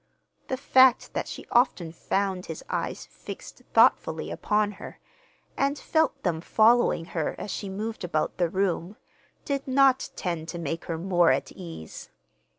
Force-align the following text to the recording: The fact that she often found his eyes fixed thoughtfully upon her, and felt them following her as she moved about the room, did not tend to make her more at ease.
The 0.47 0.57
fact 0.57 1.13
that 1.13 1.27
she 1.27 1.45
often 1.51 1.91
found 1.91 2.47
his 2.47 2.63
eyes 2.67 3.05
fixed 3.05 3.61
thoughtfully 3.71 4.31
upon 4.31 4.71
her, 4.81 4.99
and 5.55 5.77
felt 5.77 6.23
them 6.23 6.41
following 6.41 7.05
her 7.13 7.35
as 7.37 7.51
she 7.51 7.69
moved 7.69 8.03
about 8.03 8.37
the 8.39 8.49
room, 8.49 8.97
did 9.45 9.67
not 9.67 10.09
tend 10.15 10.47
to 10.47 10.57
make 10.57 10.85
her 10.85 10.97
more 10.97 11.31
at 11.31 11.51
ease. 11.51 12.09